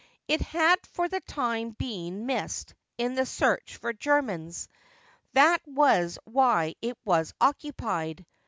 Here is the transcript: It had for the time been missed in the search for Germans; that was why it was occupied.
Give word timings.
It 0.27 0.41
had 0.41 0.79
for 0.93 1.07
the 1.07 1.19
time 1.19 1.75
been 1.77 2.25
missed 2.25 2.73
in 2.97 3.13
the 3.13 3.23
search 3.27 3.75
for 3.77 3.93
Germans; 3.93 4.67
that 5.33 5.61
was 5.67 6.17
why 6.25 6.73
it 6.81 6.97
was 7.05 7.35
occupied. 7.39 8.25